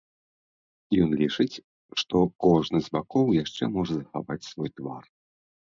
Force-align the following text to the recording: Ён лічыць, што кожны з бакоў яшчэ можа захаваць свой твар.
Ён 1.03 1.09
лічыць, 1.21 1.61
што 2.03 2.17
кожны 2.47 2.77
з 2.87 2.93
бакоў 2.99 3.25
яшчэ 3.43 3.63
можа 3.79 3.93
захаваць 4.01 4.49
свой 4.53 4.69
твар. 4.81 5.03